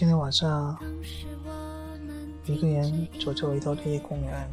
[0.00, 0.78] 今天晚上
[2.46, 4.50] 一个人走在维多利亚公园，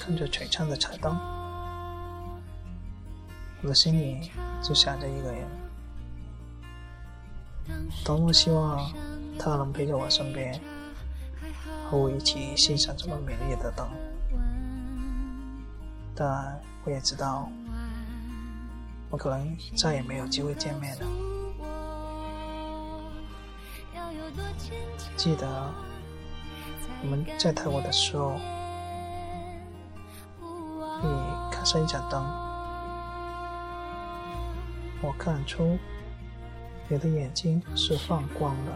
[0.00, 1.14] 看着璀璨的彩灯，
[3.60, 4.30] 我的心里
[4.62, 5.46] 就想着一个人，
[8.02, 8.90] 多么希望
[9.38, 10.58] 他能陪在我身边，
[11.90, 13.86] 和我一起欣赏这么美丽的灯。
[16.14, 17.52] 但我也知道，
[19.10, 21.31] 我可能再也没有机会见面了。
[25.16, 25.72] 记得
[27.02, 28.38] 我们在泰国的时候，
[30.40, 31.08] 你
[31.52, 32.20] 看上一盏灯，
[35.00, 35.78] 我看出
[36.88, 38.72] 你的眼睛是放光的，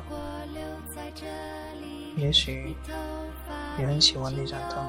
[2.17, 2.77] 也许
[3.77, 4.85] 你很喜欢那盏灯，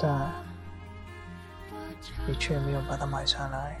[0.00, 0.30] 但
[2.26, 3.78] 你却没有把它买下来，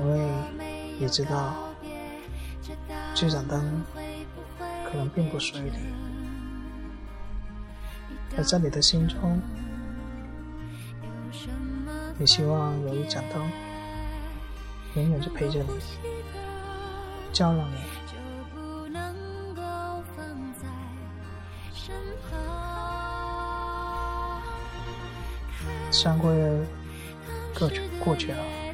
[0.00, 0.30] 因为
[0.98, 1.54] 你知道。
[3.14, 3.82] 这盏灯
[4.84, 5.78] 可能并不属于你，
[8.36, 9.40] 而在你的心中，
[12.18, 13.42] 你希望有一盏灯
[14.94, 15.68] 永远就陪着你，
[17.32, 17.76] 照亮你。
[25.90, 26.66] 三个月
[27.58, 28.65] 过去过去了。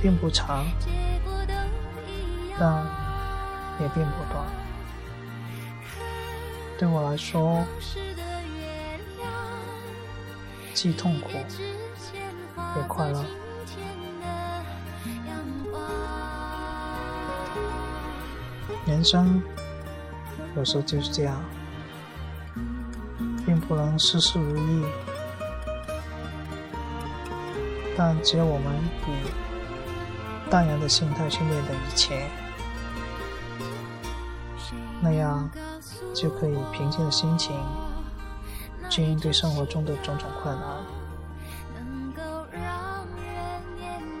[0.00, 0.66] 并不长，
[2.58, 2.84] 但
[3.80, 4.44] 也并不短。
[6.78, 7.64] 对我来说，
[10.74, 11.30] 既痛苦
[12.76, 13.24] 也快乐。
[18.84, 19.40] 人生
[20.56, 21.40] 有时候就是这样，
[23.46, 24.84] 并不能事事如意。
[27.96, 28.72] 但只要我们
[29.06, 29.10] 以
[30.50, 32.26] 淡然的心态去面对一切，
[35.00, 35.50] 那样
[36.14, 37.54] 就可以平静的心情
[38.88, 40.64] 去应对生活中的种种困难。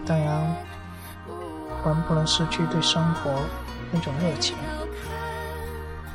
[0.04, 0.56] 当然，
[1.82, 3.30] 我们不能失去对生活
[3.90, 4.54] 那种热情，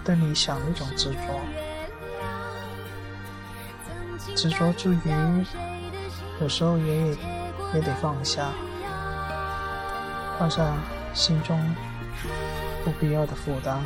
[0.04, 1.20] 对理想那种执着。
[4.36, 5.46] 执着之余，
[6.40, 7.18] 有时候也。
[7.74, 8.50] 也得放下，
[10.40, 10.64] 放下
[11.14, 11.60] 心中
[12.84, 13.84] 不必要的负担。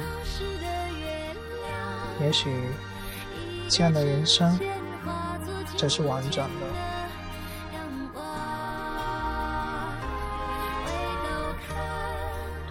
[2.22, 2.54] 也许
[3.68, 4.60] 这样的人生
[5.78, 6.68] 才是完整的。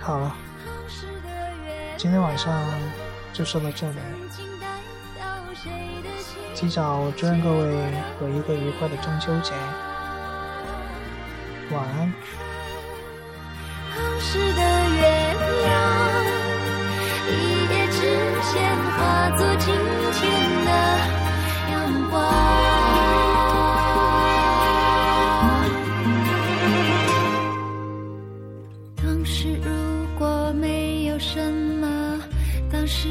[0.01, 0.35] 好了，
[1.97, 2.65] 今天晚上
[3.33, 3.99] 就说到这里。
[6.55, 9.53] 提早祝愿各位有一个愉快的中秋节。
[11.73, 12.13] 晚安。
[13.97, 14.61] 当时的
[14.97, 15.01] 月
[15.63, 15.71] 亮，
[17.29, 17.31] 一
[17.71, 17.97] 夜之
[18.53, 18.55] 间
[18.97, 18.99] 化
[19.37, 19.65] 作今
[20.13, 20.21] 天
[20.65, 20.69] 的
[21.71, 21.75] 阳
[22.11, 22.15] 光。
[28.97, 29.71] 当时如
[30.19, 32.21] 果没有什么，
[32.73, 33.09] 当时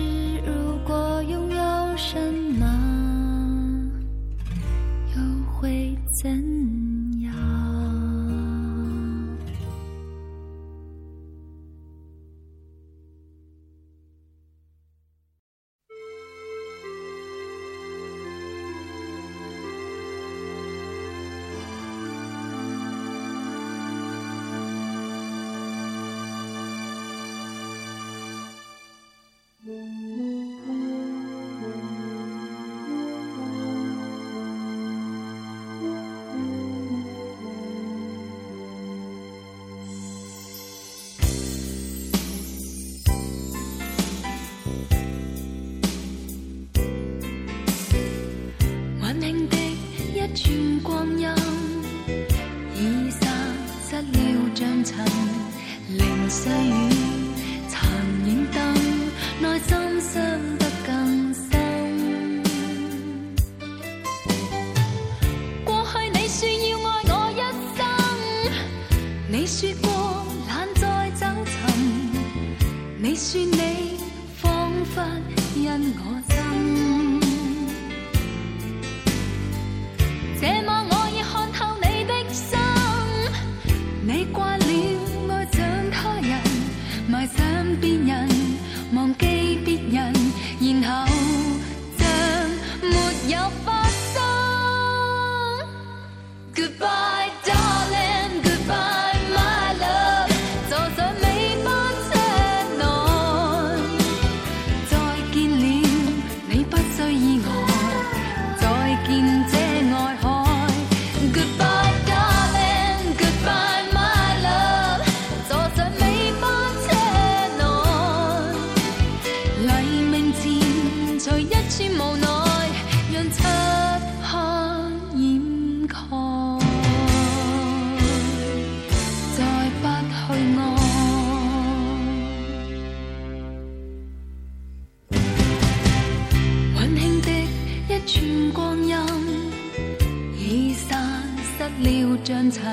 [142.30, 142.64] 像尘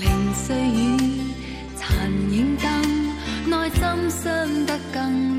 [0.00, 1.20] 零碎雨
[1.76, 2.66] 残影灯，
[3.48, 5.35] 内心伤得更。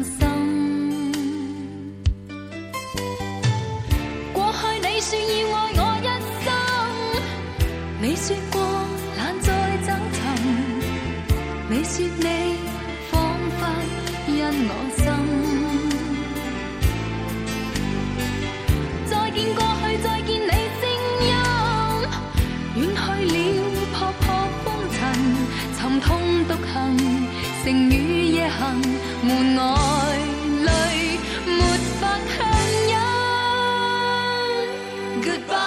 [35.21, 35.66] Goodbye.